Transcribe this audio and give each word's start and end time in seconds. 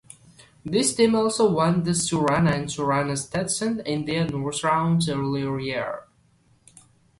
This 0.65 0.95
team 0.95 1.13
also 1.13 1.51
won 1.51 1.83
the 1.83 1.91
Surana 1.91 2.55
and 2.55 2.65
Surana 2.67 3.15
Stetson 3.15 3.81
India 3.81 4.25
North 4.25 4.63
Rounds 4.63 5.07
earlier 5.07 5.59
year. 5.59 6.07